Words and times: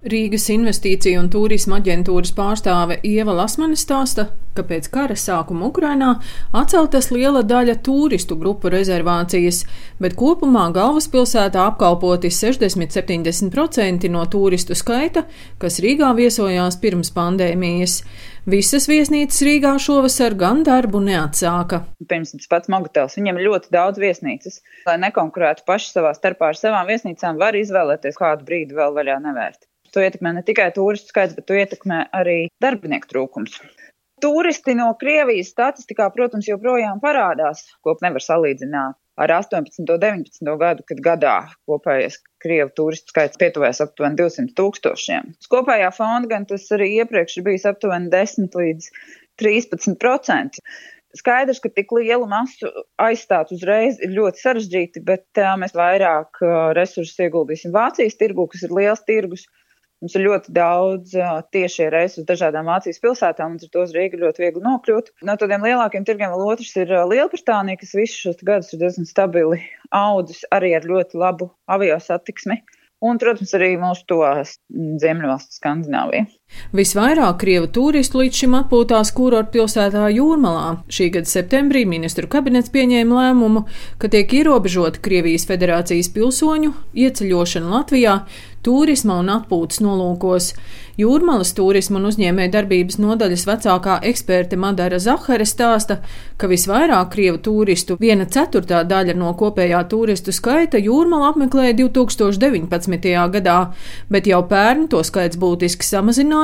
Rīgas 0.00 0.46
investīciju 0.48 1.18
un 1.20 1.26
turisma 1.28 1.76
aģentūras 1.76 2.30
pārstāve 2.32 2.96
Ieva 3.04 3.34
Lasmane 3.36 3.76
stāsta, 3.76 4.30
ka 4.56 4.64
pēc 4.64 4.86
kara 4.88 5.12
sākuma 5.12 5.66
Ukrainā 5.68 6.14
atceltas 6.56 7.10
liela 7.12 7.42
daļa 7.44 7.74
turistu 7.84 8.38
grupu 8.40 8.72
rezervācijas, 8.72 9.58
bet 10.00 10.16
kopumā 10.16 10.70
galvaspilsētā 10.72 11.66
apkalpoti 11.74 12.32
60-70% 12.32 14.08
no 14.08 14.24
turistu 14.24 14.72
skaita, 14.72 15.26
kas 15.60 15.76
Rīgā 15.84 16.14
viesojās 16.16 16.80
pirms 16.80 17.12
pandēmijas. 17.12 18.00
Visas 18.48 18.88
viesnīcas 18.88 19.44
Rīgā 19.44 19.76
šovasar 19.76 20.32
gan 20.32 20.64
darbu 20.64 21.04
neatsāka. 21.04 21.84
Pirms 22.08 22.32
tas 22.38 22.48
pats 22.48 22.72
Mogotels, 22.72 23.20
viņam 23.20 23.36
ir 23.36 23.50
ļoti 23.50 23.76
daudz 23.76 24.00
viesnīcas. 24.00 24.62
Lai 24.88 24.96
nekonkurētu 25.04 25.68
paši 25.68 25.92
savā 25.92 26.16
starpā 26.16 26.54
ar 26.54 26.64
savām 26.64 26.88
viesnīcām, 26.88 27.36
var 27.36 27.60
izvēlēties 27.60 28.16
kādu 28.16 28.48
brīdi 28.48 28.80
vēl 28.80 28.96
vaļā 28.96 29.20
nevērt. 29.28 29.66
To 29.94 30.02
ietekmē 30.04 30.34
ne 30.36 30.42
tikai 30.46 30.70
turistu 30.76 31.10
skaits, 31.12 31.36
bet 31.38 31.48
to 31.50 31.58
ietekmē 31.58 32.04
arī 32.14 32.38
darbinieku 32.62 33.10
trūkums. 33.10 33.58
Turisti 34.20 34.74
no 34.76 34.90
Krievijas 35.00 35.50
statistikā, 35.54 36.10
protams, 36.12 36.48
joprojām 36.50 37.00
parādās, 37.00 37.62
ko 37.80 37.96
nevar 38.04 38.22
salīdzināt 38.22 38.98
ar 39.20 39.32
18. 39.36 39.80
un 39.80 39.88
19. 39.88 40.52
gadu, 40.60 40.84
kad 40.88 41.00
gadā 41.04 41.36
kopējais 41.68 42.20
Krievu 42.40 42.72
turistu 42.76 43.12
skaits 43.12 43.40
pietuvēs 43.40 43.82
aptuveni 43.84 44.16
200 44.20 44.54
tūkstošiem. 44.56 45.34
Uz 45.40 45.50
kopējā 45.52 45.90
fonda 45.96 46.30
gan 46.30 46.46
tas 46.48 46.68
arī 46.76 46.90
iepriekš 47.00 47.40
ir 47.40 47.46
bijis 47.48 47.66
aptuveni 47.68 48.12
10 48.12 48.56
līdz 48.60 48.88
13 49.42 49.98
procenti. 50.00 50.64
Skaidrs, 51.16 51.58
ka 51.58 51.72
tik 51.74 51.90
lielu 51.96 52.28
masu 52.30 52.70
aizstāt 53.02 53.50
uzreiz 53.56 53.98
ir 54.04 54.12
ļoti 54.14 54.44
sarežģīti, 54.44 55.02
bet 55.04 55.40
uh, 55.42 55.56
mēs 55.58 55.74
vairāk 55.74 56.38
uh, 56.44 56.70
resursus 56.76 57.18
ieguldīsim 57.24 57.74
Vācijas 57.74 58.16
tirgu, 58.20 58.46
kas 58.52 58.62
ir 58.68 58.76
liels 58.76 59.02
tirgus, 59.08 59.48
Mums 60.00 60.14
ir 60.16 60.22
ļoti 60.24 60.52
daudz 60.56 61.12
tiešie 61.52 61.90
reisi 61.92 62.22
uz 62.22 62.26
dažādām 62.28 62.68
Vācijas 62.70 63.02
pilsētām, 63.02 63.56
un 63.58 63.66
ar 63.66 63.72
to 63.74 63.82
uz 63.84 63.90
Rīgu 63.92 64.22
ļoti 64.22 64.44
viegli 64.46 64.62
nokļūt. 64.64 65.10
No 65.28 65.34
tādiem 65.36 65.66
lielākiem 65.68 66.06
tirgiem 66.08 66.32
vēl 66.32 66.54
otrs 66.54 66.72
ir 66.80 66.94
Lielbritānija, 67.10 67.82
kas 67.82 67.92
visus 67.98 68.22
šos 68.24 68.40
gadus 68.48 68.72
ir 68.72 68.80
diezgan 68.80 69.08
stabili 69.10 69.60
audzis 69.92 70.46
arī 70.56 70.72
ar 70.78 70.88
ļoti 70.88 71.20
labu 71.20 71.50
avio 71.68 72.00
satiksmi. 72.00 72.62
Un, 73.04 73.20
protams, 73.20 73.52
arī 73.56 73.74
mūsu 73.80 74.08
tos 74.08 74.56
Ziemeļvalsts 75.04 75.60
Skandināvija. 75.60 76.26
Visvairāk 76.76 77.40
krievu 77.42 77.66
turistu 77.74 78.20
līdz 78.20 78.42
šim 78.42 78.56
atpūtās 78.60 79.10
kurortu 79.16 79.56
pilsētā 79.56 80.04
Jūrmalā. 80.14 80.82
Šī 80.92 81.08
gada 81.16 81.30
septembrī 81.30 81.82
ministru 81.88 82.30
kabinets 82.30 82.70
pieņēma 82.74 83.16
lēmumu, 83.16 83.64
ka 83.98 84.10
tiek 84.12 84.30
ierobežota 84.40 85.02
Krievijas 85.02 85.48
federācijas 85.50 86.12
pilsoņu 86.14 86.74
ieceļošana 87.06 87.74
Latvijā 87.74 88.20
turisma 88.62 89.18
un 89.20 89.32
atpūtas 89.32 89.80
nolūkos. 89.84 90.52
Jūrmalas 91.00 91.54
turisma 91.56 91.96
un 91.96 92.10
uzņēmē 92.10 92.50
darbības 92.52 92.98
nodaļas 93.00 93.46
vecākā 93.48 93.94
eksperte 94.10 94.58
Madara 94.60 94.98
Zahara 95.00 95.46
stāsta, 95.48 96.00
ka 96.36 96.50
visvairāk 96.50 97.14
krievu 97.14 97.40
turistu, 97.40 97.96
viena 98.00 98.26
ceturtā 98.28 98.82
daļa 98.84 99.14
no 99.16 99.30
kopējā 99.38 99.80
turistu 99.88 100.34
skaita, 100.36 100.76
Jūrmala 100.76 101.30
apmeklēja 101.32 101.78
2019. 101.78 103.08
gadā, 103.32 103.58
bet 104.12 104.28
jau 104.28 104.42
pērn 104.50 104.90
to 104.92 105.00
skaits 105.06 105.40
būtiski 105.40 105.88
samazinājās 105.88 106.39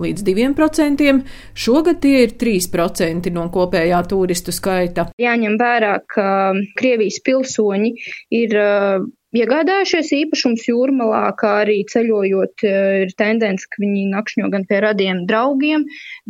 līdz 0.00 0.24
2%, 0.26 1.12
šogad 1.54 2.00
tie 2.02 2.24
ir 2.26 2.34
3% 2.40 3.30
no 3.34 3.46
kopējā 3.52 4.00
turistu 4.10 4.54
skaita. 4.54 5.10
Jāņem 5.20 5.58
vērā, 5.60 5.98
ka 6.10 6.28
Krievijas 6.78 7.20
pilsoņi 7.26 7.94
ir 8.40 8.58
iegādājušies 9.36 10.10
īpašums 10.16 10.64
jūrmalā, 10.68 11.22
kā 11.40 11.50
arī 11.64 11.76
ceļojot, 11.90 12.64
eh, 12.64 13.02
ir 13.04 13.12
tendence, 13.18 13.66
ka 13.70 13.82
viņi 13.82 14.04
nakšņo 14.12 14.48
gan 14.52 14.64
pie 14.68 14.80
radiem 14.84 15.22
draugiem, 15.28 15.84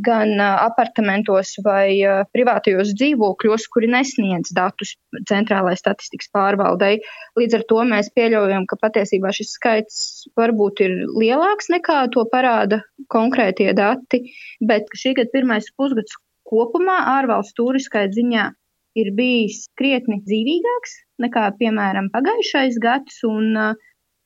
gan 0.09 0.33
eh, 0.35 0.65
apartamentos 0.65 1.55
vai 1.65 2.01
eh, 2.01 2.25
privātajos 2.35 2.93
dzīvokļos, 2.99 3.69
kuri 3.73 3.91
nesniedz 3.95 4.53
datus 4.57 4.97
centrālajai 5.31 5.81
statistikas 5.81 6.31
pārvaldei. 6.35 7.01
Līdz 7.39 7.59
ar 7.61 7.67
to 7.71 7.81
mēs 7.93 8.13
pieļaujam, 8.17 8.67
ka 8.67 8.81
patiesībā 8.83 9.33
šis 9.37 9.55
skaits 9.59 9.99
varbūt 10.39 10.85
ir 10.87 10.99
lielāks 11.17 11.71
nekā 11.73 12.03
to 12.15 12.27
parāda 12.33 12.83
konkrētie 13.13 13.73
dati, 13.77 14.25
bet 14.61 14.93
šī 14.95 15.17
gada 15.21 15.35
pirmais 15.35 15.71
pusgads 15.77 16.19
kopumā 16.47 17.01
ārvalstu 17.19 17.63
turiskait 17.63 18.15
ziņā 18.15 18.53
ir 18.97 19.11
bijis 19.17 19.67
krietni 19.77 20.23
dzīvīgāks 20.25 21.03
nekā, 21.23 21.49
piemēram, 21.61 22.11
pagājušais 22.15 22.79
gads, 22.83 23.21
un 23.27 23.57
uh, 23.57 23.75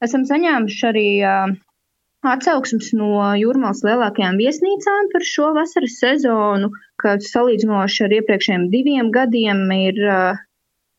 esam 0.05 0.27
saņēmuši 0.29 0.85
arī 0.91 1.09
uh, 1.25 1.55
atsauksmes 2.27 2.93
no 2.99 3.31
jūrmālas 3.41 3.83
lielākajām 3.87 4.39
viesnīcām 4.41 5.11
par 5.15 5.27
šo 5.27 5.51
vasaras 5.57 5.97
sezonu, 6.03 6.71
kad 7.01 7.25
salīdzinoši 7.25 8.07
ar 8.07 8.17
iepriekšējiem 8.21 8.69
diviem 8.75 9.11
gadiem 9.15 9.65
ir, 9.79 10.01
uh, 10.05 10.41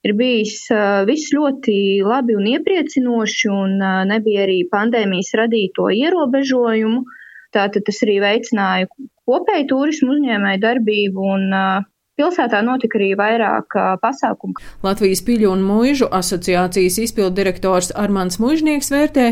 ir 0.08 0.16
bijis 0.18 0.64
viss 1.10 1.34
ļoti 1.36 1.78
labi 2.08 2.38
un 2.40 2.48
iepriecinoši, 2.56 3.52
un 3.54 3.76
nebija 4.10 4.48
arī 4.48 4.62
pandēmijas 4.72 5.36
radīto 5.44 5.92
ierobežojumu. 5.94 7.04
Tātad 7.52 7.84
tas 7.86 8.00
arī 8.06 8.16
veicināja 8.24 8.88
kopēju 9.28 9.68
turismu 9.68 10.16
uzņēmēju 10.16 10.62
darbību 10.64 11.26
un 11.36 11.50
uh, 11.52 11.91
Pilsētā 12.22 12.60
notika 12.62 13.00
arī 13.00 13.16
vairāk 13.18 13.74
pasākumu. 13.98 14.60
Latvijas 14.86 15.24
piļu 15.26 15.48
un 15.56 15.64
mūžu 15.66 16.06
asociācijas 16.14 17.00
izpildu 17.02 17.34
direktors 17.40 17.90
Armāns 17.98 18.38
Mūžnieks 18.38 18.92
vērtē, 18.94 19.24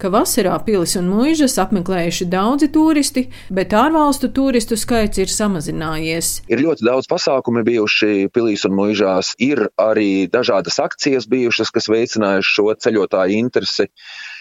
ka 0.00 0.08
vasarā 0.14 0.54
pilis 0.64 0.96
un 0.96 1.10
mūžas 1.12 1.58
apmeklējuši 1.60 2.28
daudzi 2.32 2.70
turisti, 2.72 3.26
bet 3.52 3.76
ārvalstu 3.76 4.30
turistu 4.32 4.78
skaits 4.80 5.20
ir 5.20 5.28
samazinājies. 5.28 6.30
Ir 6.48 6.64
ļoti 6.64 6.88
daudz 6.88 7.10
pasākumu 7.12 7.66
bijuši 7.68 8.30
pilīs 8.32 8.64
un 8.64 8.78
mūžās, 8.80 9.34
ir 9.44 9.66
arī 9.76 10.24
dažādas 10.32 10.80
akcijas 10.80 11.28
bijušas, 11.28 11.74
kas 11.74 11.92
veicinājuši 11.92 12.54
šo 12.54 12.72
ceļotāju 12.80 13.42
interesi. 13.44 13.90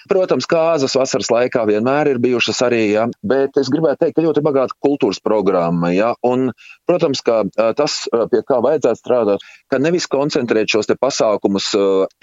Protams, 0.07 0.47
kāzas 0.49 0.95
vasaras 0.97 1.29
laikā 1.33 1.65
vienmēr 1.67 2.13
ir 2.13 2.21
bijušas 2.23 2.61
arī, 2.65 2.81
ja, 2.93 3.07
bet 3.25 3.57
es 3.59 3.69
gribētu 3.73 4.05
teikt, 4.05 4.15
ka 4.17 4.25
ļoti 4.25 4.43
bagāta 4.45 4.75
kultūras 4.83 5.19
programma. 5.23 5.91
Ja, 5.93 6.13
un, 6.25 6.51
protams, 6.87 7.21
ka 7.25 7.43
tas, 7.77 7.99
pie 8.31 8.41
kā 8.47 8.59
vajadzētu 8.63 9.01
strādāt, 9.01 9.45
ka 9.71 9.79
nevis 9.83 10.07
koncentrēt 10.11 10.71
šos 10.71 10.89
pasākumus 10.97 11.69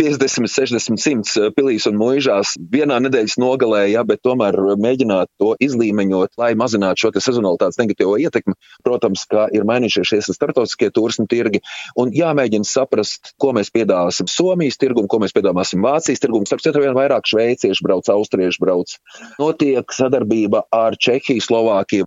50, 0.01 0.49
60, 0.51 0.99
100 0.99 1.51
pilīs 1.57 1.89
un 1.91 1.99
mūžās 2.01 2.55
vienā 2.73 2.99
nedēļas 3.05 3.37
nogalē, 3.43 3.85
ja, 3.93 4.05
bet 4.09 4.23
tomēr 4.25 4.57
mēģināt 4.81 5.31
to 5.41 5.53
izlīmeņot, 5.63 6.35
lai 6.41 6.55
mazinātu 6.59 7.07
šo 7.07 7.13
sezonalitātes 7.19 7.79
negatīvo 7.81 8.17
ietekmi. 8.23 8.57
Protams, 8.87 9.27
ka 9.31 9.47
ir 9.53 9.67
mainījušies 9.69 10.11
šie 10.11 10.23
startautiskie 10.31 10.91
turismu 10.95 11.29
tirgi 11.31 11.61
un 12.01 12.13
jāmēģina 12.15 12.67
saprast, 12.69 13.35
ko 13.41 13.53
mēs 13.57 13.73
piedāvāsim 13.75 14.31
Somijas 14.31 14.81
tirgumu, 14.81 15.11
ko 15.11 15.21
mēs 15.23 15.35
piedāvāsim 15.37 15.85
Vācijas 15.85 16.23
tirgumu, 16.23 16.49
starp 16.49 16.65
citu, 16.65 16.83
vien 16.83 16.97
vairāk 16.97 17.29
Šveiciešu 17.29 17.74
vācieši 17.75 17.85
brauc, 17.85 18.09
austrieši 18.09 18.61
brauc. 18.61 18.99
Notiek 19.39 19.93
sadarbība 19.93 20.65
ar 20.73 20.97
Čehiju, 20.97 21.41
Slovākiju. 21.43 22.07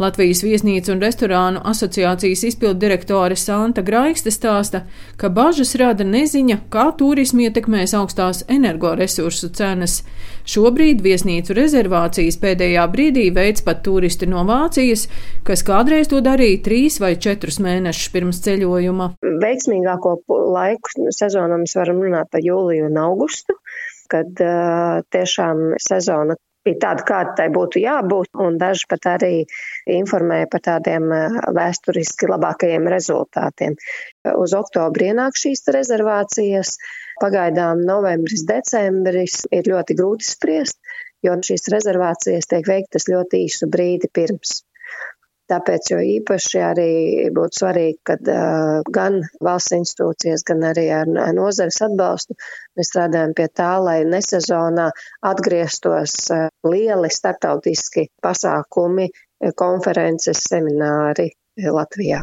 Latvijas 0.00 0.40
viesnīcu 0.42 0.94
un 0.94 1.02
restorānu 1.02 1.60
asociācijas 1.68 2.42
izpildu 2.48 2.78
direktore 2.80 3.36
Santa 3.36 3.82
Graikste 3.82 4.30
stāsta, 4.32 4.86
ka 5.20 5.28
bažas 5.28 5.74
rada 5.76 6.04
neziņa, 6.04 6.56
kā 6.72 6.86
turismu 6.96 7.44
ietekmēs 7.44 7.92
augstās 7.94 8.40
energoresursu 8.48 9.50
cenas. 9.52 10.00
Šobrīd 10.48 11.02
viesnīcu 11.04 11.54
rezervācijas 11.54 12.40
pēdējā 12.40 12.86
brīdī 12.90 13.26
veids 13.36 13.60
pat 13.62 13.84
turisti 13.84 14.26
no 14.26 14.46
Vācijas, 14.48 15.06
kas 15.44 15.62
kādreiz 15.68 16.08
to 16.08 16.22
darīja 16.24 16.62
trīs 16.64 16.96
vai 17.02 17.12
četrus 17.20 17.60
mēnešus 17.60 18.10
pirms 18.14 18.40
ceļojuma. 18.46 19.12
Veiksmīgāko 19.44 20.16
laiku 20.56 21.12
sezonu 21.12 21.60
mēs 21.60 21.76
varam 21.76 22.00
runāt 22.00 22.32
par 22.32 22.40
jūliju 22.40 22.88
un 22.88 22.98
augustu 23.04 23.60
kad 24.10 24.44
uh, 24.44 25.02
tiešām 25.14 25.74
sezona 25.80 26.36
bija 26.66 26.78
tāda, 26.84 27.04
kāda 27.08 27.34
tai 27.38 27.48
būtu 27.52 27.80
jābūt, 27.80 28.34
un 28.44 28.58
daži 28.60 28.86
pat 28.90 29.08
arī 29.14 29.32
informēja 29.88 30.48
par 30.52 30.62
tādiem 30.66 31.08
vēsturiski 31.56 32.28
labākajiem 32.30 32.88
rezultātiem. 32.92 33.76
Uz 34.36 34.54
oktobri 34.56 35.10
ienāk 35.10 35.38
šīs 35.40 35.64
rezervācijas, 35.72 36.76
pagaidām 37.22 37.84
novembris, 37.88 38.44
decembris 38.48 39.44
ir 39.52 39.70
ļoti 39.72 39.96
grūti 39.96 40.28
spriest, 40.28 40.80
jo 41.24 41.36
šīs 41.48 41.68
rezervācijas 41.72 42.48
tiek 42.50 42.68
veiktas 42.68 43.08
ļoti 43.12 43.44
īsu 43.46 43.68
brīdi 43.72 44.12
pirms. 44.12 44.60
Tāpēc 45.50 45.90
jo 45.90 45.98
īpaši 46.16 46.60
arī 46.62 46.90
būtu 47.34 47.62
svarīgi, 47.62 47.98
ka 48.06 48.16
uh, 48.20 48.90
gan 48.94 49.18
valsts 49.42 49.74
institūcijas, 49.74 50.44
gan 50.46 50.62
arī 50.70 50.86
ar 50.94 51.10
nozares 51.34 51.80
atbalstu 51.86 52.36
mēs 52.78 52.92
strādājam 52.92 53.34
pie 53.38 53.48
tā, 53.60 53.72
lai 53.82 53.98
nesezonā 54.06 54.90
atgrieztos 55.32 56.16
uh, 56.34 56.46
lieli 56.70 57.10
startautiski 57.10 58.06
pasākumi, 58.22 59.10
konferences, 59.56 60.44
semināri 60.50 61.30
Latvijā. 61.60 62.22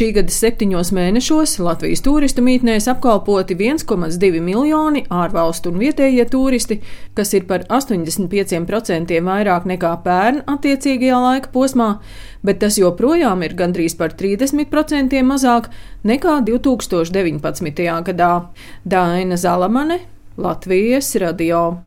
Šī 0.00 0.14
gada 0.16 0.32
septiņos 0.32 0.94
mēnešos 0.96 1.58
Latvijas 1.60 2.00
turistu 2.00 2.40
mītnēs 2.40 2.86
apkalpoti 2.88 3.52
1,2 3.52 4.38
miljoni 4.40 5.02
ārvalstu 5.12 5.68
un 5.68 5.76
vietējie 5.82 6.24
turisti, 6.32 6.78
kas 7.12 7.34
ir 7.36 7.44
par 7.50 7.66
85% 7.68 9.12
vairāk 9.26 9.66
nekā 9.68 9.90
pērn 10.06 10.40
attiecīgajā 10.54 11.20
laika 11.20 11.52
posmā, 11.52 11.90
bet 12.40 12.62
tas 12.64 12.80
joprojām 12.80 13.44
ir 13.44 13.58
gandrīz 13.60 13.98
par 14.00 14.16
30% 14.16 15.20
mazāk 15.34 15.68
nekā 16.08 16.38
2019. 16.48 17.84
gadā. 18.08 18.32
Daina 18.88 19.36
Zalamane, 19.36 20.00
Latvijas 20.40 21.12
radio. 21.20 21.74